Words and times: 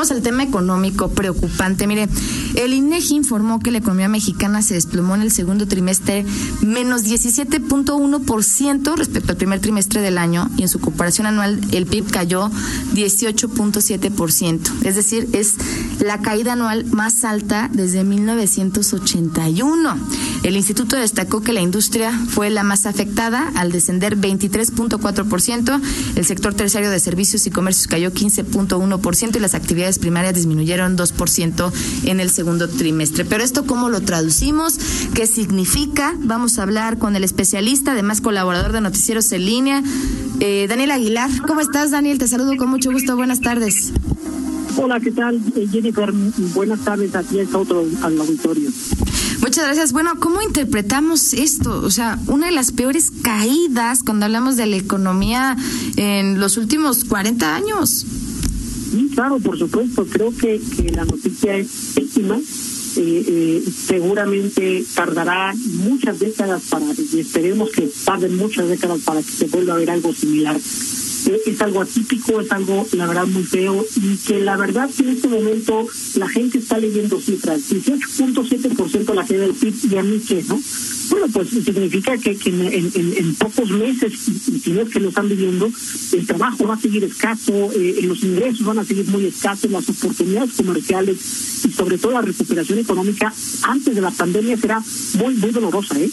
Vamos 0.00 0.12
al 0.12 0.22
tema 0.22 0.42
económico 0.44 1.10
preocupante. 1.10 1.86
Mire, 1.86 2.08
el 2.54 2.72
INEGI 2.72 3.16
informó 3.16 3.60
que 3.60 3.70
la 3.70 3.76
economía 3.76 4.08
mexicana 4.08 4.62
se 4.62 4.72
desplomó 4.72 5.14
en 5.14 5.20
el 5.20 5.30
segundo 5.30 5.68
trimestre 5.68 6.24
menos 6.62 7.04
17.1% 7.04 8.96
respecto 8.96 9.32
al 9.32 9.36
primer 9.36 9.60
trimestre 9.60 10.00
del 10.00 10.16
año 10.16 10.48
y 10.56 10.62
en 10.62 10.68
su 10.68 10.80
comparación 10.80 11.26
anual 11.26 11.60
el 11.72 11.84
PIB 11.84 12.10
cayó 12.10 12.50
18.7%. 12.94 14.86
Es 14.86 14.96
decir, 14.96 15.28
es 15.34 15.56
la 16.00 16.22
caída 16.22 16.54
anual 16.54 16.86
más 16.86 17.22
alta 17.22 17.68
desde 17.70 18.02
1981. 18.02 19.98
El 20.42 20.56
instituto 20.56 20.96
destacó 20.96 21.42
que 21.42 21.52
la 21.52 21.60
industria 21.60 22.18
fue 22.28 22.48
la 22.48 22.62
más 22.62 22.86
afectada 22.86 23.52
al 23.56 23.72
descender 23.72 24.16
23.4%, 24.16 25.80
el 26.16 26.24
sector 26.24 26.54
terciario 26.54 26.90
de 26.90 26.98
servicios 26.98 27.46
y 27.46 27.50
comercios 27.50 27.86
cayó 27.88 28.10
15.1% 28.10 29.36
y 29.36 29.38
las 29.38 29.54
actividades 29.54 29.98
primarias 29.98 30.34
disminuyeron 30.34 30.96
2% 30.96 31.72
en 32.04 32.20
el 32.20 32.30
segundo 32.30 32.68
trimestre. 32.68 33.26
Pero 33.26 33.44
esto 33.44 33.66
cómo 33.66 33.90
lo 33.90 34.00
traducimos, 34.00 34.78
qué 35.12 35.26
significa, 35.26 36.14
vamos 36.18 36.58
a 36.58 36.62
hablar 36.62 36.98
con 36.98 37.16
el 37.16 37.24
especialista, 37.24 37.92
además 37.92 38.22
colaborador 38.22 38.72
de 38.72 38.80
Noticieros 38.80 39.30
en 39.32 39.44
línea, 39.44 39.82
eh, 40.40 40.66
Daniel 40.68 40.92
Aguilar. 40.92 41.30
¿Cómo 41.46 41.60
estás, 41.60 41.90
Daniel? 41.90 42.18
Te 42.18 42.26
saludo 42.26 42.56
con 42.56 42.70
mucho 42.70 42.90
gusto. 42.90 43.14
Buenas 43.14 43.40
tardes. 43.40 43.92
Hola, 44.76 45.00
¿qué 45.00 45.10
tal, 45.10 45.38
eh, 45.56 45.66
Jennifer? 45.70 46.10
Buenas 46.54 46.80
tardes 46.80 47.14
a 47.14 47.22
ti 47.22 47.40
a 47.40 47.58
otro 47.58 47.84
al 48.02 48.18
auditorio. 48.18 48.70
Muchas 49.40 49.64
gracias. 49.64 49.92
Bueno, 49.92 50.12
¿cómo 50.20 50.42
interpretamos 50.42 51.32
esto? 51.32 51.80
O 51.82 51.90
sea, 51.90 52.18
una 52.26 52.46
de 52.46 52.52
las 52.52 52.72
peores 52.72 53.10
caídas 53.22 54.02
cuando 54.02 54.26
hablamos 54.26 54.56
de 54.56 54.66
la 54.66 54.76
economía 54.76 55.56
en 55.96 56.38
los 56.38 56.56
últimos 56.56 57.04
40 57.04 57.56
años. 57.56 58.06
Sí, 58.90 59.10
claro, 59.14 59.38
por 59.38 59.58
supuesto. 59.58 60.04
Creo 60.06 60.30
que, 60.36 60.60
que 60.76 60.90
la 60.90 61.04
noticia 61.04 61.56
es 61.56 61.68
pésima. 61.94 62.38
Eh, 62.96 63.24
eh, 63.28 63.64
seguramente 63.86 64.84
tardará 64.94 65.54
muchas 65.74 66.18
décadas 66.18 66.62
para, 66.68 66.86
y 66.86 67.20
esperemos 67.20 67.70
que 67.70 67.88
tarden 68.04 68.36
muchas 68.36 68.68
décadas 68.68 69.00
para 69.02 69.22
que 69.22 69.30
se 69.30 69.46
vuelva 69.46 69.74
a 69.74 69.76
ver 69.76 69.90
algo 69.90 70.12
similar 70.12 70.58
es 71.46 71.60
algo 71.60 71.80
atípico, 71.80 72.40
es 72.40 72.50
algo, 72.52 72.86
la 72.92 73.06
verdad, 73.06 73.26
muy 73.26 73.44
feo 73.44 73.84
y 73.96 74.16
que 74.16 74.40
la 74.40 74.56
verdad 74.56 74.88
que 74.94 75.02
en 75.02 75.10
este 75.10 75.28
momento 75.28 75.86
la 76.16 76.28
gente 76.28 76.58
está 76.58 76.78
leyendo 76.78 77.20
cifras. 77.20 77.60
18.7% 77.70 79.14
la 79.14 79.26
caída 79.26 79.42
del 79.42 79.54
PIB 79.54 79.92
y 79.92 79.96
a 79.96 80.02
mí 80.02 80.20
qué, 80.26 80.42
¿no? 80.48 80.60
Bueno, 81.10 81.26
pues 81.32 81.48
significa 81.50 82.16
que, 82.18 82.38
en, 82.44 83.34
pocos 83.34 83.68
meses, 83.70 84.12
y 84.48 84.60
si 84.60 84.70
no 84.70 84.82
es 84.82 84.90
que 84.90 85.00
lo 85.00 85.08
están 85.08 85.28
viviendo, 85.28 85.68
el 86.12 86.26
trabajo 86.26 86.66
va 86.66 86.74
a 86.74 86.80
seguir 86.80 87.02
escaso, 87.02 87.70
eh, 87.74 88.00
los 88.02 88.22
ingresos 88.22 88.64
van 88.64 88.78
a 88.78 88.84
seguir 88.84 89.06
muy 89.08 89.26
escasos, 89.26 89.70
las 89.70 89.88
oportunidades 89.88 90.52
comerciales 90.56 91.64
y 91.64 91.72
sobre 91.72 91.98
todo 91.98 92.12
la 92.12 92.22
recuperación 92.22 92.78
económica 92.78 93.32
antes 93.62 93.94
de 93.94 94.00
la 94.00 94.12
pandemia 94.12 94.56
será 94.56 94.82
muy, 95.18 95.34
muy 95.34 95.50
dolorosa, 95.50 95.98
¿eh? 95.98 96.10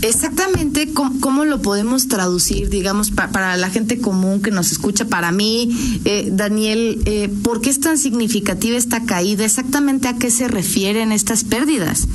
Exactamente, 0.00 0.92
¿cómo, 0.92 1.44
lo 1.44 1.60
podemos 1.60 2.08
traducir, 2.08 2.68
digamos, 2.70 3.10
para 3.10 3.56
la 3.56 3.68
gente 3.70 3.98
común 3.98 4.40
que 4.40 4.50
nos 4.50 4.72
escucha? 4.72 5.06
Para 5.06 5.32
mí, 5.32 6.00
eh, 6.04 6.28
Daniel, 6.32 7.00
eh, 7.04 7.28
¿por 7.42 7.60
qué 7.60 7.70
es 7.70 7.80
tan 7.80 7.98
significativa 7.98 8.76
esta 8.76 9.04
caída? 9.04 9.44
¿Exactamente 9.44 10.08
a 10.08 10.16
qué 10.16 10.30
se 10.30 10.48
refieren 10.48 11.12
estas 11.12 11.44
pérdidas? 11.44 12.08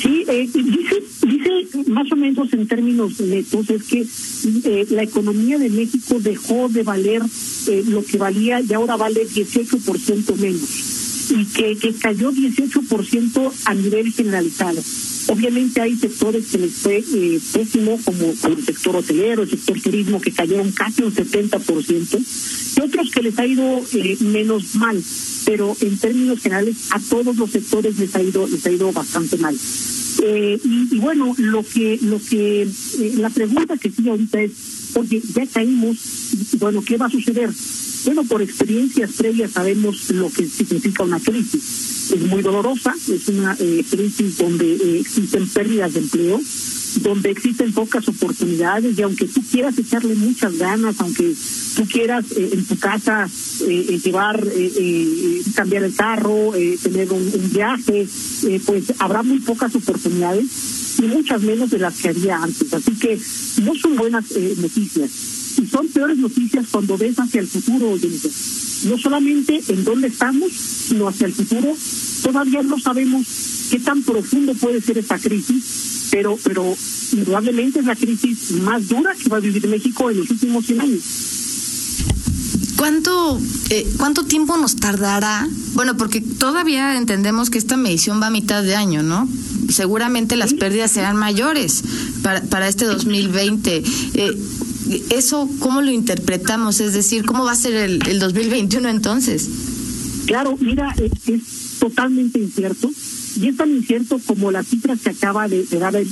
Sí, 0.00 0.24
eh, 0.28 0.48
dice, 0.52 1.02
dice 1.26 1.90
más 1.90 2.10
o 2.12 2.16
menos 2.16 2.52
en 2.52 2.66
términos 2.66 3.20
netos, 3.20 3.70
es 3.70 3.82
que 3.84 4.06
eh, 4.64 4.86
la 4.90 5.02
economía 5.02 5.58
de 5.58 5.70
México 5.70 6.18
dejó 6.20 6.68
de 6.68 6.82
valer 6.82 7.22
lo 7.86 8.04
que 8.04 8.18
valía 8.18 8.60
y 8.60 8.72
ahora 8.72 8.96
vale 8.96 9.26
18% 9.26 10.36
menos 10.36 11.03
y 11.30 11.44
que, 11.46 11.76
que 11.76 11.94
cayó 11.94 12.32
18% 12.32 13.52
a 13.64 13.74
nivel 13.74 14.12
generalizado. 14.12 14.82
Obviamente 15.28 15.80
hay 15.80 15.96
sectores 15.96 16.46
que 16.46 16.58
les 16.58 16.72
fue 16.72 16.98
eh, 16.98 17.40
pésimo, 17.52 17.98
como, 18.04 18.26
el 18.26 18.64
sector 18.64 18.96
hotelero, 18.96 19.42
el 19.42 19.50
sector 19.50 19.80
turismo, 19.80 20.20
que 20.20 20.32
cayeron 20.32 20.70
casi 20.72 21.02
un 21.02 21.14
70%, 21.14 22.76
y 22.76 22.80
otros 22.80 23.10
que 23.10 23.22
les 23.22 23.38
ha 23.38 23.46
ido 23.46 23.82
eh, 23.94 24.16
menos 24.20 24.74
mal, 24.74 25.02
pero 25.46 25.76
en 25.80 25.98
términos 25.98 26.40
generales 26.40 26.76
a 26.90 27.00
todos 27.00 27.36
los 27.36 27.50
sectores 27.50 27.98
les 27.98 28.14
ha 28.14 28.22
ido, 28.22 28.46
les 28.46 28.66
ha 28.66 28.70
ido 28.70 28.92
bastante 28.92 29.36
mal. 29.38 29.56
Eh, 30.22 30.60
y, 30.62 30.98
bueno, 30.98 31.34
lo 31.38 31.62
que, 31.62 31.98
lo 32.02 32.20
que, 32.20 32.62
eh, 32.62 33.14
la 33.16 33.30
pregunta 33.30 33.76
que 33.76 33.90
sigue 33.90 34.10
ahorita 34.10 34.40
es, 34.40 34.52
porque 34.92 35.20
ya 35.20 35.46
caímos, 35.46 35.96
bueno, 36.58 36.82
¿qué 36.82 36.96
va 36.96 37.06
a 37.06 37.10
suceder? 37.10 37.50
Bueno, 38.04 38.24
por 38.24 38.42
experiencias 38.42 39.12
previas 39.12 39.52
sabemos 39.52 40.10
lo 40.10 40.30
que 40.30 40.46
significa 40.46 41.02
una 41.02 41.20
crisis 41.20 41.94
es 42.12 42.20
muy 42.20 42.42
dolorosa, 42.42 42.94
es 43.08 43.28
una 43.28 43.56
eh, 43.58 43.84
crisis 43.88 44.36
donde 44.36 44.74
eh, 44.74 45.00
existen 45.00 45.48
pérdidas 45.48 45.94
de 45.94 46.00
empleo, 46.00 46.40
donde 47.02 47.30
existen 47.30 47.72
pocas 47.72 48.06
oportunidades 48.08 48.98
y 48.98 49.02
aunque 49.02 49.26
tú 49.26 49.42
quieras 49.50 49.78
echarle 49.78 50.14
muchas 50.14 50.56
ganas, 50.58 50.96
aunque 51.00 51.34
tú 51.76 51.86
quieras 51.86 52.24
eh, 52.36 52.50
en 52.52 52.64
tu 52.64 52.78
casa 52.78 53.28
llevar, 54.04 54.46
cambiar 55.54 55.84
el 55.84 55.94
carro, 55.94 56.52
tener 56.82 57.10
un, 57.12 57.22
un 57.22 57.52
viaje, 57.52 58.06
pues 58.64 58.92
habrá 58.98 59.22
muy 59.22 59.40
pocas 59.40 59.74
oportunidades 59.74 60.98
y 60.98 61.02
muchas 61.02 61.42
menos 61.42 61.70
de 61.70 61.78
las 61.78 61.96
que 61.96 62.10
había 62.10 62.36
antes. 62.36 62.72
Así 62.72 62.92
que 62.92 63.18
no 63.62 63.74
son 63.74 63.96
buenas 63.96 64.24
noticias. 64.58 65.43
Y 65.58 65.66
son 65.66 65.88
peores 65.88 66.18
noticias 66.18 66.66
cuando 66.70 66.96
ves 66.98 67.18
hacia 67.18 67.40
el 67.40 67.46
futuro, 67.46 67.96
no 68.88 68.98
solamente 68.98 69.62
en 69.68 69.84
dónde 69.84 70.08
estamos, 70.08 70.52
sino 70.52 71.08
hacia 71.08 71.26
el 71.26 71.32
futuro. 71.32 71.74
Todavía 72.22 72.62
no 72.62 72.78
sabemos 72.78 73.26
qué 73.70 73.78
tan 73.78 74.02
profundo 74.02 74.54
puede 74.54 74.80
ser 74.80 74.98
esta 74.98 75.18
crisis, 75.18 76.08
pero, 76.10 76.38
pero 76.42 76.76
indudablemente 77.12 77.80
es 77.80 77.86
la 77.86 77.96
crisis 77.96 78.52
más 78.62 78.88
dura 78.88 79.14
que 79.14 79.28
va 79.28 79.36
a 79.38 79.40
vivir 79.40 79.66
México 79.68 80.10
en 80.10 80.18
los 80.18 80.30
últimos 80.30 80.66
100 80.66 80.80
años. 80.80 81.02
¿Cuánto, 82.76 83.40
eh, 83.70 83.86
¿Cuánto 83.96 84.24
tiempo 84.24 84.56
nos 84.56 84.76
tardará? 84.76 85.48
Bueno, 85.74 85.96
porque 85.96 86.20
todavía 86.20 86.96
entendemos 86.96 87.48
que 87.48 87.58
esta 87.58 87.76
medición 87.76 88.20
va 88.20 88.26
a 88.26 88.30
mitad 88.30 88.62
de 88.62 88.74
año, 88.74 89.02
¿no? 89.02 89.28
Seguramente 89.68 90.36
las 90.36 90.54
pérdidas 90.54 90.90
serán 90.90 91.16
mayores 91.16 91.82
para, 92.22 92.42
para 92.42 92.68
este 92.68 92.84
2020. 92.84 93.82
Eh, 94.14 94.38
¿Eso 95.10 95.48
cómo 95.60 95.80
lo 95.80 95.90
interpretamos? 95.90 96.80
Es 96.80 96.92
decir, 96.92 97.24
¿cómo 97.24 97.44
va 97.44 97.52
a 97.52 97.56
ser 97.56 97.74
el, 97.74 98.06
el 98.06 98.18
2021 98.18 98.88
entonces? 98.88 99.48
Claro, 100.26 100.56
mira, 100.60 100.94
es, 100.98 101.78
totalmente 101.78 102.38
incierto. 102.38 102.90
Y 103.40 103.48
es 103.48 103.56
tan 103.56 103.70
incierto 103.70 104.20
como 104.24 104.52
las 104.52 104.68
cifras 104.68 105.00
que 105.00 105.10
acaba 105.10 105.48
de, 105.48 105.64
dar 105.64 105.96
el, 105.96 106.06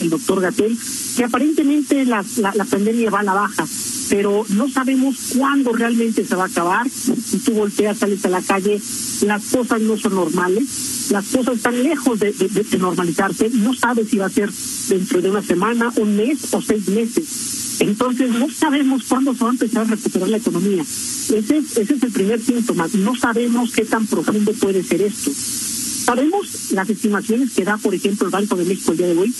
el, 0.00 0.08
doctor 0.08 0.40
Gatel, 0.40 0.76
que 1.16 1.24
aparentemente 1.24 2.06
la, 2.06 2.24
la, 2.38 2.64
pandemia 2.64 3.10
va 3.10 3.20
a 3.20 3.24
la 3.24 3.34
baja, 3.34 3.66
pero 4.08 4.46
no 4.48 4.68
sabemos 4.70 5.16
cuándo 5.36 5.74
realmente 5.74 6.24
se 6.24 6.34
va 6.34 6.44
a 6.44 6.46
acabar. 6.46 6.88
Si 6.88 7.38
tú 7.40 7.52
volteas, 7.52 7.98
sales 7.98 8.24
a 8.24 8.30
la 8.30 8.40
calle, 8.40 8.80
las 9.26 9.44
cosas 9.44 9.82
no 9.82 9.98
son 9.98 10.14
normales, 10.14 11.08
las 11.10 11.26
cosas 11.26 11.56
están 11.56 11.82
lejos 11.82 12.18
de, 12.18 12.32
de 12.32 12.78
normalizarse, 12.78 13.50
no 13.50 13.74
sabes 13.74 14.08
si 14.08 14.16
va 14.16 14.26
a 14.26 14.30
ser 14.30 14.50
dentro 14.88 15.20
de 15.20 15.30
una 15.30 15.42
semana, 15.42 15.92
un 15.96 16.16
mes 16.16 16.38
o 16.54 16.62
seis 16.62 16.88
meses 16.88 17.65
entonces 17.80 18.30
no 18.30 18.50
sabemos 18.50 19.04
cuándo 19.04 19.34
se 19.34 19.44
va 19.44 19.50
a 19.50 19.52
empezar 19.52 19.82
a 19.82 19.90
recuperar 19.90 20.28
la 20.28 20.36
economía. 20.38 20.82
Ese 20.82 21.38
es, 21.38 21.76
ese 21.76 21.94
es 21.94 22.02
el 22.02 22.12
primer 22.12 22.40
síntoma. 22.40 22.88
No 22.94 23.14
sabemos 23.16 23.72
qué 23.72 23.84
tan 23.84 24.06
profundo 24.06 24.52
puede 24.54 24.82
ser 24.82 25.02
esto. 25.02 25.30
Sabemos 25.34 26.72
las 26.72 26.88
estimaciones 26.88 27.52
que 27.52 27.64
da, 27.64 27.76
por 27.78 27.94
ejemplo, 27.94 28.26
el 28.26 28.32
Banco 28.32 28.56
de 28.56 28.64
México 28.64 28.92
el 28.92 28.98
día 28.98 29.08
de 29.08 29.18
hoy, 29.18 29.34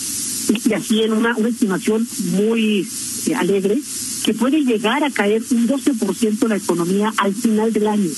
y 0.65 0.73
así 0.73 1.03
en 1.03 1.13
una, 1.13 1.37
una 1.37 1.49
estimación 1.49 2.07
muy 2.33 2.87
eh, 3.27 3.35
alegre, 3.35 3.79
que 4.25 4.35
puede 4.35 4.65
llegar 4.65 5.05
a 5.05 5.11
caer 5.11 5.43
un 5.53 5.69
12% 5.69 6.49
la 6.49 6.57
economía 6.57 7.15
al 7.19 7.35
final 7.35 7.73
del 7.73 7.87
año. 7.87 8.11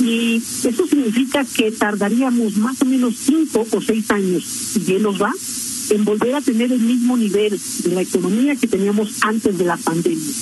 Y 0.00 0.36
eso 0.36 0.86
significa 0.86 1.44
que 1.44 1.70
tardaríamos 1.70 2.56
más 2.56 2.80
o 2.80 2.86
menos 2.86 3.14
cinco 3.16 3.66
o 3.70 3.80
seis 3.82 4.10
años, 4.10 4.42
si 4.44 4.80
bien 4.80 5.02
nos 5.02 5.20
va, 5.20 5.32
en 5.90 6.04
volver 6.04 6.34
a 6.34 6.40
tener 6.40 6.72
el 6.72 6.80
mismo 6.80 7.16
nivel 7.16 7.58
de 7.84 7.90
la 7.90 8.02
economía 8.02 8.56
que 8.56 8.66
teníamos 8.66 9.22
antes 9.22 9.56
de 9.58 9.64
la 9.64 9.76
pandemia. 9.76 10.32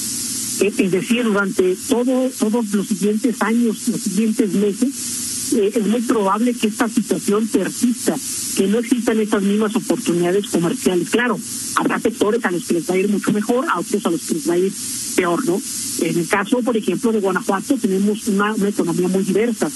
Es 0.61 0.91
decir, 0.91 1.25
durante 1.25 1.75
todo, 1.89 2.31
todos 2.39 2.71
los 2.73 2.87
siguientes 2.87 3.41
años, 3.41 3.89
los 3.89 4.01
siguientes 4.01 4.53
meses, 4.53 5.53
eh, 5.55 5.73
es 5.75 5.87
muy 5.87 6.03
probable 6.03 6.55
que 6.55 6.67
esta 6.67 6.89
situación 6.89 7.49
persista, 7.49 8.15
que 8.57 8.67
no 8.67 8.79
existan 8.79 9.21
estas 9.21 9.43
mismas 9.43 9.75
oportunidades 9.75 10.49
comerciales. 10.49 11.09
Claro, 11.11 11.39
habrá 11.77 11.99
sectores 11.99 12.45
a 12.45 12.51
los 12.51 12.67
que 12.67 12.75
les 12.75 12.89
va 12.89 12.95
a 12.95 12.99
ir 12.99 13.09
mucho 13.09 13.33
mejor, 13.33 13.67
a 13.69 13.81
otros 13.81 14.05
a 14.05 14.11
los 14.11 14.21
que 14.21 14.35
les 14.35 14.49
va 14.49 14.55
a 14.55 14.59
ir 14.59 14.73
peor, 15.17 15.45
¿no? 15.47 15.61
En 16.03 16.19
el 16.19 16.29
caso, 16.29 16.61
por 16.61 16.77
ejemplo, 16.77 17.11
de 17.11 17.21
Guanajuato, 17.21 17.77
tenemos 17.77 18.29
una 18.29 18.55
economía 18.69 19.09
muy 19.09 19.25
diversa 19.25 19.71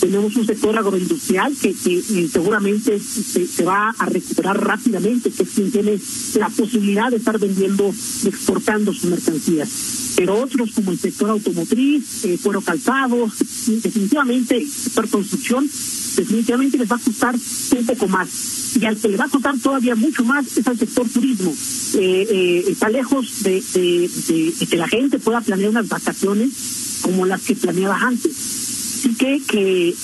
tenemos 0.00 0.34
un 0.36 0.46
sector 0.46 0.76
agroindustrial 0.76 1.54
que, 1.56 1.74
que 1.74 2.28
seguramente 2.28 2.98
se, 3.00 3.64
va 3.64 3.90
a 3.98 4.06
recuperar 4.06 4.62
rápidamente, 4.62 5.30
que 5.30 5.42
es 5.42 5.48
quien 5.50 5.70
tiene 5.70 5.98
la 6.36 6.48
posibilidad 6.48 7.10
de 7.10 7.16
estar 7.16 7.38
vendiendo 7.38 7.92
y 8.24 8.28
exportando 8.28 8.92
sus 8.92 9.10
mercancías. 9.10 10.14
Pero 10.16 10.40
otros 10.40 10.72
como 10.72 10.90
el 10.90 10.98
sector 10.98 11.30
automotriz, 11.30 12.24
eh, 12.24 12.38
cuero 12.42 12.60
calzado, 12.60 13.30
definitivamente 13.66 14.66
sector 14.66 15.08
construcción, 15.08 15.68
definitivamente 16.16 16.78
les 16.78 16.90
va 16.90 16.96
a 16.96 17.00
costar 17.00 17.34
un 17.34 17.86
poco 17.86 18.08
más. 18.08 18.76
Y 18.76 18.84
al 18.84 18.96
que 18.96 19.08
le 19.08 19.16
va 19.16 19.24
a 19.24 19.28
costar 19.28 19.58
todavía 19.58 19.94
mucho 19.94 20.24
más 20.24 20.56
es 20.56 20.66
al 20.66 20.78
sector 20.78 21.08
turismo. 21.08 21.54
Eh, 21.94 22.26
eh, 22.30 22.64
está 22.68 22.88
lejos 22.88 23.42
de, 23.42 23.62
de, 23.74 24.66
que 24.66 24.76
la 24.76 24.88
gente 24.88 25.18
pueda 25.18 25.40
planear 25.40 25.70
unas 25.70 25.88
vacaciones 25.88 26.98
como 27.02 27.24
las 27.24 27.42
que 27.42 27.54
planeaba 27.54 27.96
antes. 28.00 28.57
Así 28.98 29.14
que, 29.14 29.40
que, 29.46 29.94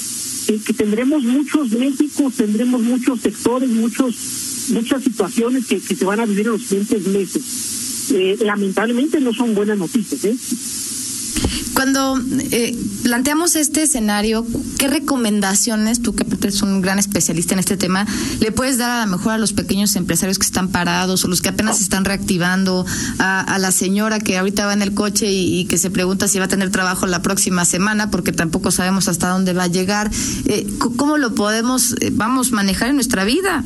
que 0.65 0.73
tendremos 0.73 1.25
muchos 1.25 1.71
Méxicos, 1.71 2.35
tendremos 2.35 2.81
muchos 2.81 3.21
sectores, 3.21 3.69
muchos 3.69 4.15
muchas 4.71 5.03
situaciones 5.03 5.67
que, 5.67 5.81
que 5.81 5.97
se 5.97 6.05
van 6.05 6.21
a 6.21 6.27
vivir 6.27 6.47
en 6.47 6.53
los 6.53 6.63
siguientes 6.63 7.07
meses. 7.09 8.11
Eh, 8.13 8.39
lamentablemente 8.41 9.21
no 9.21 9.35
son 9.35 9.55
buenas 9.55 9.79
noticias. 9.79 10.25
¿eh? 10.25 10.37
Cuando 11.75 12.19
eh, 12.53 12.77
planteamos 13.03 13.57
este 13.57 13.83
escenario, 13.83 14.47
¿qué 14.79 14.89
recomendaciones, 14.89 16.01
tú 16.01 16.15
que 16.15 16.25
eres 16.41 16.63
un 16.63 16.81
gran 16.81 16.99
especialista 16.99 17.55
en 17.55 17.61
este 17.61 17.77
tema, 17.77 18.07
le 18.41 18.53
puedes 18.53 18.79
dar 18.79 18.91
a 18.91 19.05
lo 19.05 19.11
mejor 19.11 19.33
a 19.33 19.39
los 19.39 19.53
pequeños 19.53 19.97
empresarios 19.97 20.39
que 20.39 20.47
están 20.47 20.69
parados 20.69 21.25
o 21.25 21.29
los 21.29 21.43
que 21.43 21.49
apenas 21.49 21.79
se 21.79 21.83
están 21.83 22.05
reactivando, 22.05 22.87
a, 23.19 23.59
la 23.59 23.73
señora 23.73 24.21
que 24.21 24.37
ahorita 24.39 24.67
va 24.67 24.73
en 24.73 24.83
el 24.83 24.95
coche 24.95 25.31
y, 25.31 25.65
que 25.67 25.79
se 25.79 25.91
pregunta 25.91 26.29
si 26.29 26.39
va 26.39 26.45
a 26.45 26.49
tener 26.49 26.71
trabajo 26.71 27.07
la 27.07 27.23
próxima 27.23 27.65
semana 27.65 28.11
porque 28.11 28.33
tampoco 28.33 28.71
sabemos 28.71 29.09
hasta 29.09 29.29
dónde 29.29 29.53
va 29.53 29.65
a 29.65 29.69
llegar? 29.69 30.11
Eh, 30.47 30.67
¿Cómo 30.97 31.19
lo 31.19 31.35
podemos, 31.35 31.95
eh, 32.01 32.11
vamos, 32.13 32.53
manejar 32.53 32.89
en 32.89 32.97
nuestra 32.97 33.25
vida? 33.25 33.65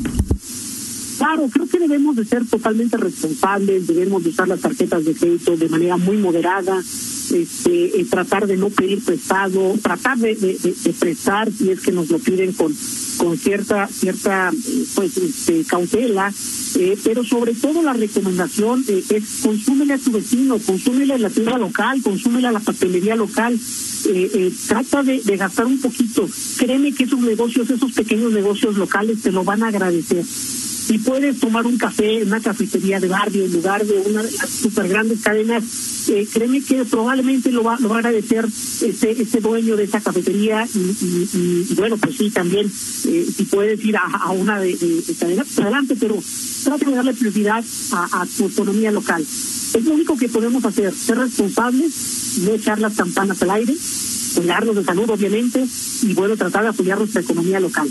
Claro, 1.19 1.49
creo 1.53 1.67
que 1.67 1.81
debemos 1.81 2.15
de 2.15 2.25
ser 2.25 2.47
totalmente 2.47 2.97
responsables, 2.97 3.89
debemos 3.89 4.23
de 4.23 4.31
usar 4.31 4.47
las 4.47 4.61
tarjetas 4.61 5.05
de 5.05 5.15
crédito 5.15 5.57
de 5.57 5.69
manera 5.69 5.97
muy 5.97 6.17
moderada, 6.17 6.79
este, 6.79 8.01
eh, 8.01 8.07
tratar 8.09 8.47
de 8.47 8.57
no 8.57 8.71
pedir 8.71 9.03
prestado, 9.05 9.75
tratar 9.83 10.17
de, 10.19 10.37
de, 10.37 10.93
prestar 10.93 11.51
si 11.51 11.71
es 11.71 11.81
que 11.81 11.91
nos 11.91 12.09
lo 12.09 12.21
piden 12.21 12.53
con 12.53 12.73
con 13.19 13.37
cierta 13.37 13.89
cierta 13.89 14.53
pues 14.95 15.17
este, 15.17 15.65
cautela 15.65 16.33
eh, 16.77 16.97
pero 17.03 17.25
sobre 17.25 17.53
todo 17.53 17.83
la 17.83 17.93
recomendación 17.93 18.85
eh, 18.87 19.03
es 19.11 19.41
consúmele 19.43 19.95
a 19.95 19.99
tu 19.99 20.13
vecino 20.13 20.57
consúmele 20.65 21.15
a 21.15 21.19
la 21.19 21.29
tienda 21.29 21.59
local 21.59 22.01
consúmele 22.01 22.47
a 22.47 22.53
la 22.53 22.61
papelería 22.61 23.17
local 23.17 23.59
eh, 24.07 24.53
trata 24.69 25.03
de, 25.03 25.21
de 25.21 25.37
gastar 25.37 25.67
un 25.67 25.81
poquito. 25.81 26.29
Créeme 26.59 26.93
que 26.93 27.05
esos 27.05 27.21
negocios 27.21 27.69
esos 27.69 27.93
pequeños 27.93 28.33
negocios 28.33 28.77
locales 28.77 29.21
te 29.23 29.33
lo 29.33 29.43
van 29.43 29.65
a 29.65 29.69
agradecer 29.69 30.25
y 30.89 30.99
puedes 30.99 31.39
tomar 31.39 31.67
un 31.67 31.77
café 31.77 32.23
en 32.23 32.29
una 32.29 32.41
cafetería 32.41 32.99
de 32.99 33.09
barrio 33.09 33.45
en 33.45 33.53
lugar 33.53 33.85
de 33.85 33.99
una 33.99 34.23
de 34.23 34.33
las 34.33 34.49
super 34.49 34.89
grandes 34.89 35.21
cadenas, 35.21 36.09
eh, 36.09 36.27
créeme 36.33 36.63
que 36.63 36.85
probablemente 36.87 37.51
lo 37.51 37.63
va, 37.63 37.79
lo 37.79 37.91
va 37.91 37.97
a 37.97 37.99
agradecer 37.99 38.47
ese, 38.47 39.11
ese 39.11 39.41
dueño 39.41 39.77
de 39.77 39.85
esa 39.85 40.01
cafetería 40.01 40.67
y, 40.75 41.75
bueno, 41.75 41.99
pues 41.99 42.17
sí, 42.17 42.31
también 42.31 42.67
eh, 42.67 43.27
si 43.37 43.45
puedes 43.45 43.85
ir 43.85 43.97
a, 43.97 44.31
una 44.31 44.61
de, 44.61 44.77
de, 44.77 45.15
cadenas, 45.19 45.47
pues 45.47 45.59
adelante, 45.61 45.95
pero 46.01 46.19
trata 46.65 46.89
de 46.89 46.97
darle 46.97 47.13
prioridad 47.13 47.65
a, 47.93 48.23
a 48.23 48.27
tu 48.27 48.47
economía 48.47 48.91
local. 48.91 49.23
Es 49.23 49.85
lo 49.85 49.93
único 49.93 50.17
que 50.17 50.29
podemos 50.29 50.65
hacer, 50.65 50.95
ser 50.95 51.19
responsables, 51.19 52.39
no 52.45 52.55
echar 52.55 52.79
las 52.79 52.95
campanas 52.95 53.43
al 53.43 53.51
aire, 53.51 53.75
cuidarnos 54.35 54.77
de 54.77 54.85
salud, 54.85 55.11
obviamente, 55.11 55.67
y 56.03 56.15
bueno, 56.15 56.37
tratar 56.37 56.63
de 56.63 56.69
apoyar 56.69 56.99
nuestra 56.99 57.21
economía 57.21 57.61
local. 57.61 57.89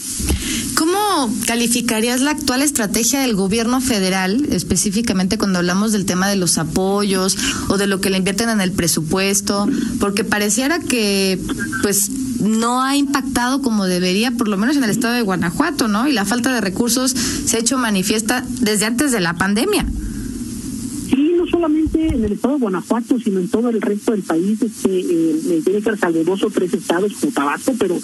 ¿Cómo 0.88 1.34
calificarías 1.46 2.22
la 2.22 2.32
actual 2.32 2.62
estrategia 2.62 3.20
del 3.20 3.36
gobierno 3.36 3.82
federal, 3.82 4.48
específicamente 4.52 5.38
cuando 5.38 5.60
hablamos 5.60 5.92
del 5.92 6.06
tema 6.06 6.30
de 6.30 6.38
los 6.38 6.58
apoyos 6.58 7.38
o 7.68 7.78
de 7.78 7.88
lo 7.88 8.00
que 8.00 8.10
le 8.10 8.18
invierten 8.18 8.48
en 8.48 8.62
el 8.62 8.72
presupuesto? 8.72 9.68
Porque 10.00 10.24
pareciera 10.24 10.80
que, 10.80 11.42
pues, 11.82 12.10
no 12.40 12.82
ha 12.82 12.96
impactado 12.96 13.62
como 13.62 13.84
debería, 13.84 14.32
por 14.32 14.48
lo 14.48 14.56
menos 14.56 14.78
en 14.78 14.86
el 14.86 14.90
estado 14.90 15.14
de 15.14 15.24
Guanajuato, 15.24 15.90
¿no? 15.90 16.08
Y 16.08 16.14
la 16.14 16.24
falta 16.24 16.54
de 16.54 16.62
recursos 16.62 17.12
se 17.12 17.58
ha 17.58 17.60
hecho 17.60 17.78
manifiesta 17.78 18.46
desde 18.62 18.86
antes 18.86 19.12
de 19.12 19.20
la 19.20 19.34
pandemia 19.34 19.86
solamente 21.50 22.08
en 22.08 22.26
el 22.26 22.34
estado 22.34 22.56
de 22.56 22.60
Guanajuato, 22.60 23.18
sino 23.20 23.40
en 23.40 23.48
todo 23.48 23.70
el 23.70 23.82
resto 23.82 24.12
del 24.12 24.22
país, 24.22 24.62
este, 24.62 25.00
eh, 25.00 25.62
tiene 25.64 25.82
que 25.82 25.98
ser 25.98 26.26
dos 26.26 26.44
o 26.44 26.50
tres 26.50 26.74
estados 26.74 27.14
como 27.14 27.32
Tabasco, 27.32 27.74
pero 27.80 27.98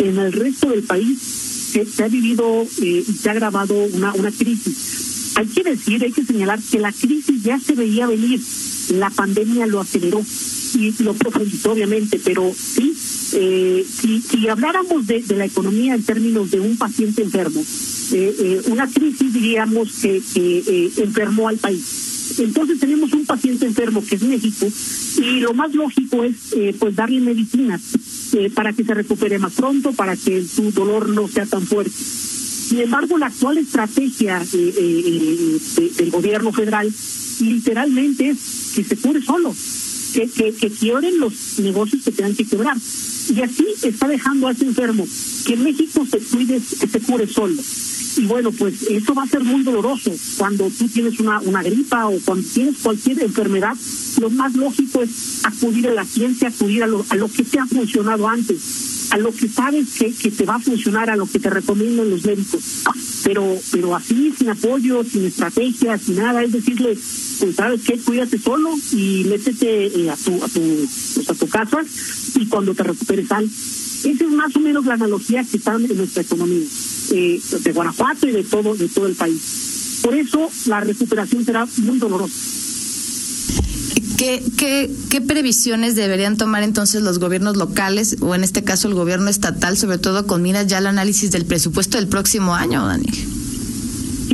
en 0.00 0.18
el 0.18 0.32
resto 0.32 0.68
del 0.68 0.82
país 0.82 1.57
se, 1.68 2.02
ha 2.02 2.08
vivido 2.08 2.66
eh, 2.82 3.04
y 3.06 3.12
se 3.12 3.28
ha 3.28 3.32
agravado 3.32 3.74
una, 3.74 4.12
una 4.14 4.30
crisis. 4.30 5.32
Hay 5.36 5.46
que 5.46 5.62
decir, 5.62 6.02
hay 6.02 6.12
que 6.12 6.24
señalar 6.24 6.60
que 6.60 6.78
la 6.78 6.92
crisis 6.92 7.42
ya 7.42 7.60
se 7.60 7.74
veía 7.74 8.06
venir, 8.06 8.40
la 8.94 9.10
pandemia 9.10 9.66
lo 9.66 9.80
aceleró 9.80 10.24
y 10.74 11.02
lo 11.02 11.14
profundizó 11.14 11.72
obviamente, 11.72 12.20
pero 12.22 12.52
sí, 12.54 12.94
eh, 13.34 13.84
si, 13.88 14.20
si 14.20 14.48
habláramos 14.48 15.06
de, 15.06 15.22
la 15.36 15.44
economía 15.44 15.94
en 15.94 16.02
términos 16.02 16.50
de 16.50 16.60
un 16.60 16.76
paciente 16.76 17.22
enfermo, 17.22 17.60
eh, 18.12 18.34
eh 18.38 18.62
una 18.66 18.88
crisis 18.88 19.32
diríamos 19.32 19.92
que, 20.02 20.22
que 20.34 20.58
eh, 20.66 20.92
enfermó 20.98 21.48
al 21.48 21.58
país. 21.58 22.08
Entonces 22.38 22.78
tenemos 22.78 23.12
un 23.12 23.24
paciente 23.24 23.66
enfermo 23.66 24.04
que 24.04 24.16
es 24.16 24.22
México 24.22 24.66
y 25.18 25.40
lo 25.40 25.54
más 25.54 25.74
lógico 25.74 26.24
es 26.24 26.52
eh, 26.52 26.74
pues 26.78 26.94
darle 26.94 27.20
medicina 27.20 27.80
eh, 28.34 28.50
para 28.54 28.72
que 28.72 28.84
se 28.84 28.94
recupere 28.94 29.38
más 29.38 29.54
pronto, 29.54 29.92
para 29.92 30.16
que 30.16 30.44
su 30.46 30.70
dolor 30.72 31.08
no 31.08 31.28
sea 31.28 31.46
tan 31.46 31.66
fuerte. 31.66 31.92
Sin 31.92 32.80
embargo, 32.80 33.16
la 33.16 33.26
actual 33.26 33.58
estrategia 33.58 34.42
eh, 34.52 35.58
del 35.96 36.10
gobierno 36.10 36.52
federal 36.52 36.92
literalmente 37.40 38.30
es 38.30 38.72
que 38.74 38.84
se 38.84 38.96
cure 38.96 39.22
solo, 39.22 39.54
que, 40.12 40.28
que, 40.28 40.52
que 40.52 40.70
quiebren 40.70 41.18
los 41.18 41.58
negocios 41.58 42.04
que 42.04 42.12
tengan 42.12 42.34
que 42.34 42.44
quebrar. 42.44 42.76
Y 42.76 43.40
así 43.40 43.66
está 43.82 44.08
dejando 44.08 44.48
a 44.48 44.52
ese 44.52 44.64
enfermo 44.64 45.06
que 45.46 45.56
México 45.56 46.06
se 46.10 46.18
cuide, 46.18 46.60
se 46.60 47.00
cure 47.00 47.26
solo. 47.26 47.62
Y 48.18 48.26
bueno, 48.26 48.50
pues 48.50 48.82
eso 48.82 49.14
va 49.14 49.22
a 49.22 49.28
ser 49.28 49.44
muy 49.44 49.62
doloroso 49.62 50.10
cuando 50.36 50.68
tú 50.76 50.88
tienes 50.88 51.20
una, 51.20 51.38
una 51.40 51.62
gripa 51.62 52.08
o 52.08 52.18
cuando 52.24 52.46
tienes 52.48 52.78
cualquier 52.78 53.22
enfermedad. 53.22 53.74
Lo 54.20 54.28
más 54.30 54.54
lógico 54.54 55.02
es 55.02 55.44
acudir 55.44 55.86
a 55.86 55.94
la 55.94 56.04
ciencia, 56.04 56.48
acudir 56.48 56.82
a 56.82 56.88
lo, 56.88 57.06
a 57.08 57.14
lo 57.14 57.30
que 57.30 57.44
te 57.44 57.60
ha 57.60 57.66
funcionado 57.66 58.28
antes, 58.28 59.10
a 59.10 59.18
lo 59.18 59.32
que 59.32 59.48
sabes 59.48 59.90
que, 59.96 60.12
que 60.12 60.32
te 60.32 60.44
va 60.44 60.56
a 60.56 60.58
funcionar, 60.58 61.10
a 61.10 61.16
lo 61.16 61.26
que 61.26 61.38
te 61.38 61.48
recomiendan 61.48 62.10
los 62.10 62.24
médicos. 62.24 62.60
Pero, 63.22 63.56
pero 63.70 63.94
así, 63.94 64.34
sin 64.36 64.48
apoyo, 64.48 65.04
sin 65.04 65.24
estrategia, 65.24 65.96
sin 65.96 66.16
nada, 66.16 66.42
es 66.42 66.50
decirle, 66.50 66.98
pues 67.38 67.54
sabes 67.54 67.82
qué, 67.82 67.98
cuídate 67.98 68.38
solo 68.38 68.74
y 68.92 69.26
métete 69.28 69.86
eh, 69.86 70.10
a 70.10 70.16
tu, 70.16 70.42
a 70.42 70.48
tu, 70.48 70.88
pues, 71.14 71.30
a 71.30 71.34
tu 71.34 71.48
casa 71.48 71.78
y 72.34 72.46
cuando 72.46 72.74
te 72.74 72.82
recuperes 72.82 73.28
sal. 73.28 73.44
Esa 73.44 74.24
es 74.24 74.30
más 74.30 74.54
o 74.56 74.60
menos 74.60 74.84
la 74.86 74.94
analogía 74.94 75.44
que 75.44 75.58
está 75.58 75.76
en 75.76 75.96
nuestra 75.96 76.22
economía. 76.22 76.66
Eh, 77.10 77.40
de 77.60 77.72
Guanajuato 77.72 78.28
y 78.28 78.32
de 78.32 78.44
todo, 78.44 78.74
de 78.74 78.88
todo 78.88 79.06
el 79.06 79.14
país. 79.14 80.00
Por 80.02 80.14
eso 80.14 80.50
la 80.66 80.80
recuperación 80.80 81.44
será 81.44 81.66
muy 81.78 81.98
dolorosa. 81.98 82.34
¿Qué, 84.16 84.42
qué, 84.56 84.90
¿Qué 85.10 85.20
previsiones 85.20 85.94
deberían 85.94 86.36
tomar 86.36 86.62
entonces 86.64 87.02
los 87.02 87.18
gobiernos 87.18 87.56
locales 87.56 88.16
o 88.20 88.34
en 88.34 88.42
este 88.42 88.64
caso 88.64 88.88
el 88.88 88.94
gobierno 88.94 89.30
estatal, 89.30 89.76
sobre 89.76 89.98
todo 89.98 90.26
con 90.26 90.42
miras 90.42 90.66
ya 90.66 90.78
al 90.78 90.88
análisis 90.88 91.30
del 91.30 91.46
presupuesto 91.46 91.98
del 91.98 92.08
próximo 92.08 92.54
año, 92.54 92.84
Daniel? 92.84 93.37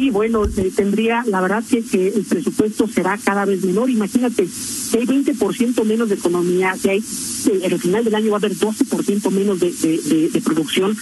Sí, 0.04 0.10
bueno, 0.10 0.42
tendría, 0.76 1.24
la 1.26 1.40
verdad 1.40 1.64
que, 1.66 1.82
que 1.82 2.08
el 2.08 2.24
presupuesto 2.24 2.86
será 2.86 3.16
cada 3.16 3.46
vez 3.46 3.64
menor. 3.64 3.88
Imagínate, 3.88 4.46
si 4.46 4.98
hay 4.98 5.06
20% 5.06 5.82
menos 5.82 6.10
de 6.10 6.16
economía, 6.16 6.76
si 6.76 6.90
hay, 6.90 6.98
eh, 6.98 7.60
el 7.62 7.80
final 7.80 8.04
del 8.04 8.14
año 8.14 8.30
va 8.30 8.36
a 8.36 8.40
haber 8.40 8.54
12% 8.54 9.30
menos 9.30 9.58
de, 9.60 9.70
de, 9.70 10.40
producción, 10.42 10.94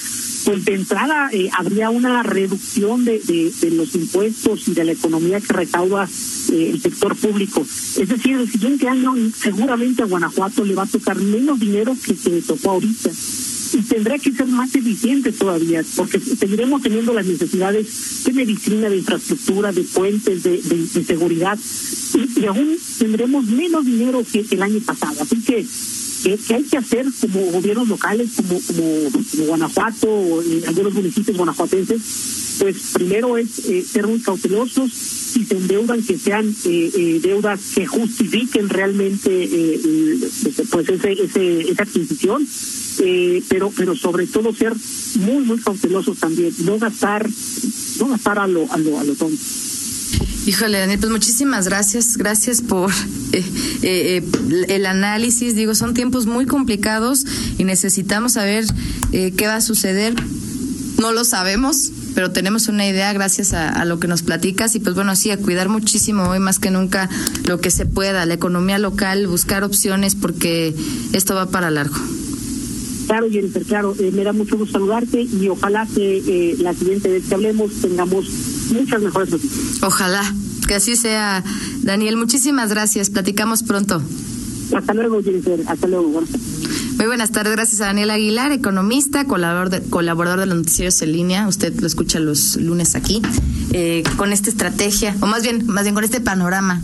pues 0.44 0.64
de 0.64 0.74
entrada 0.74 1.30
eh, 1.32 1.50
habría 1.58 1.90
una 1.90 2.22
reducción 2.22 3.04
de, 3.04 3.18
de, 3.18 3.70
los 3.72 3.92
impuestos 3.96 4.68
y 4.68 4.74
de 4.74 4.84
la 4.84 4.92
economía 4.92 5.40
que 5.40 5.52
recauda 5.52 6.08
eh, 6.52 6.70
el 6.70 6.80
sector 6.80 7.16
público. 7.16 7.62
Es 7.62 8.08
decir, 8.08 8.36
el 8.36 8.48
siguiente 8.48 8.86
año 8.86 9.16
seguramente 9.34 10.04
a 10.04 10.06
Guanajuato 10.06 10.64
le 10.64 10.76
va 10.76 10.84
a 10.84 10.86
tocar 10.86 11.16
menos 11.16 11.58
dinero 11.58 11.96
que 12.06 12.14
se 12.14 12.30
le 12.30 12.42
tocó 12.42 12.70
ahorita. 12.70 13.10
Y 13.72 13.82
tendrá 13.82 14.18
que 14.18 14.32
ser 14.32 14.46
más 14.46 14.74
eficiente 14.74 15.32
todavía, 15.32 15.82
porque 15.96 16.20
seguiremos 16.20 16.82
teniendo 16.82 17.14
las 17.14 17.26
necesidades 17.26 18.24
de 18.24 18.32
medicina, 18.32 18.88
de 18.88 18.98
infraestructura, 18.98 19.72
de 19.72 19.82
puentes, 19.82 20.42
de, 20.42 21.04
seguridad, 21.06 21.58
y, 22.14 22.44
aún 22.46 22.76
tendremos 22.98 23.44
menos 23.46 23.84
dinero 23.84 24.24
que 24.30 24.44
el 24.50 24.62
año 24.62 24.80
pasado. 24.80 25.22
Así 25.22 25.40
que 25.40 25.66
¿Qué, 26.22 26.54
hay 26.54 26.62
que 26.62 26.76
hacer 26.76 27.06
como 27.20 27.40
gobiernos 27.50 27.88
locales, 27.88 28.30
como, 28.36 28.60
como, 28.60 29.46
Guanajuato 29.46 30.08
o 30.08 30.40
algunos 30.68 30.94
municipios 30.94 31.36
guanajuatenses? 31.36 32.41
Pues 32.58 32.76
primero 32.94 33.36
es 33.36 33.58
eh, 33.66 33.82
ser 33.82 34.06
muy 34.06 34.20
cautelosos, 34.20 34.92
si 34.92 35.44
se 35.44 35.56
endeudan 35.56 36.02
que 36.02 36.18
sean 36.18 36.54
eh, 36.64 36.90
eh, 36.94 37.20
deudas 37.22 37.60
que 37.74 37.86
justifiquen 37.86 38.68
realmente 38.68 39.48
pues 40.70 40.88
ese, 40.88 41.12
ese, 41.12 41.70
esa 41.70 41.82
adquisición, 41.82 42.46
pero 43.48 43.72
pero 43.76 43.96
sobre 43.96 44.26
todo 44.26 44.54
ser 44.54 44.74
muy 45.16 45.44
muy 45.44 45.58
cautelosos 45.60 46.18
también, 46.18 46.52
no 46.64 46.78
gastar 46.78 47.28
no 47.98 48.08
gastar 48.08 48.38
a 48.38 48.46
lo 48.46 48.70
a 48.72 48.78
lo 48.78 48.98
a 48.98 49.04
lo 49.04 49.14
tonto. 49.14 49.42
Híjole, 50.44 50.78
Daniel, 50.78 50.98
pues 50.98 51.12
muchísimas 51.12 51.66
gracias. 51.66 52.16
Gracias 52.16 52.62
por 52.62 52.90
eh, 53.32 53.44
eh, 53.82 54.22
el 54.68 54.86
análisis. 54.86 55.54
Digo, 55.54 55.76
son 55.76 55.94
tiempos 55.94 56.26
muy 56.26 56.46
complicados 56.46 57.24
y 57.58 57.64
necesitamos 57.64 58.32
saber 58.32 58.64
eh, 59.12 59.32
qué 59.36 59.46
va 59.46 59.56
a 59.56 59.60
suceder. 59.60 60.14
No 60.98 61.12
lo 61.12 61.24
sabemos, 61.24 61.92
pero 62.14 62.30
tenemos 62.30 62.68
una 62.68 62.86
idea 62.86 63.12
gracias 63.12 63.52
a, 63.52 63.84
lo 63.84 63.98
que 63.98 64.08
nos 64.08 64.22
platicas. 64.22 64.74
Y 64.74 64.80
pues 64.80 64.94
bueno, 64.94 65.16
sí, 65.16 65.30
a 65.30 65.36
cuidar 65.36 65.68
muchísimo 65.68 66.24
hoy 66.24 66.38
más 66.38 66.58
que 66.58 66.70
nunca 66.70 67.08
lo 67.44 67.60
que 67.60 67.70
se 67.70 67.86
pueda, 67.86 68.26
la 68.26 68.34
economía 68.34 68.78
local, 68.78 69.26
buscar 69.26 69.64
opciones 69.64 70.14
porque 70.14 70.74
esto 71.12 71.34
va 71.34 71.46
para 71.46 71.70
largo. 71.70 71.96
Claro, 73.06 73.28
Jennifer, 73.30 73.62
claro, 73.64 73.94
me 74.12 74.24
da 74.24 74.32
mucho 74.32 74.56
gusto 74.56 74.72
saludarte 74.72 75.22
y 75.22 75.48
ojalá 75.48 75.86
que 75.94 76.56
la 76.60 76.72
siguiente 76.72 77.08
vez 77.08 77.24
que 77.28 77.34
hablemos 77.34 77.72
tengamos 77.82 78.26
muchas 78.70 79.02
mejores 79.02 79.30
noticias. 79.30 79.82
Ojalá 79.82 80.34
que 80.66 80.74
así 80.74 80.96
sea, 80.96 81.44
Daniel. 81.82 82.16
Muchísimas 82.16 82.70
gracias. 82.70 83.10
Platicamos 83.10 83.62
pronto. 83.62 84.02
Hasta 84.74 84.94
luego, 84.94 85.22
Jennifer. 85.22 85.60
Hasta 85.66 85.86
luego. 85.86 86.22
Muy 87.02 87.08
buenas 87.08 87.32
tardes, 87.32 87.52
gracias 87.54 87.80
a 87.80 87.86
Daniel 87.86 88.10
Aguilar, 88.10 88.52
economista, 88.52 89.24
colaborador 89.24 89.70
de, 89.70 89.82
colaborador 89.90 90.46
los 90.46 90.56
noticieros 90.56 91.02
en 91.02 91.10
línea. 91.10 91.48
Usted 91.48 91.80
lo 91.80 91.88
escucha 91.88 92.20
los 92.20 92.54
lunes 92.54 92.94
aquí, 92.94 93.20
eh, 93.72 94.04
con 94.16 94.32
esta 94.32 94.48
estrategia, 94.48 95.16
o 95.20 95.26
más 95.26 95.42
bien, 95.42 95.66
más 95.66 95.82
bien 95.82 95.96
con 95.96 96.04
este 96.04 96.20
panorama. 96.20 96.80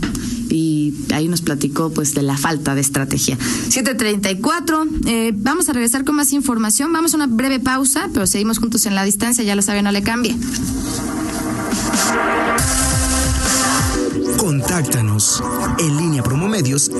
Y 0.49 0.93
ahí 1.13 1.29
nos 1.29 1.41
platicó 1.41 1.93
pues 1.93 2.15
de 2.15 2.23
la 2.23 2.35
falta 2.35 2.75
de 2.75 2.81
estrategia. 2.81 3.37
734, 3.69 4.87
eh, 5.05 5.31
vamos 5.37 5.69
a 5.69 5.71
regresar 5.71 6.03
con 6.03 6.15
más 6.15 6.33
información. 6.33 6.91
Vamos 6.91 7.13
a 7.13 7.15
una 7.15 7.27
breve 7.27 7.61
pausa, 7.61 8.09
pero 8.13 8.27
seguimos 8.27 8.59
juntos 8.59 8.85
en 8.87 8.95
la 8.95 9.05
distancia, 9.05 9.45
ya 9.45 9.55
lo 9.55 9.61
saben, 9.61 9.85
no 9.85 9.93
le 9.93 10.03
cambie. 10.03 10.35
Contáctanos 14.35 15.41
en 15.77 15.95
línea 15.95 16.23
promomedios. 16.23 16.91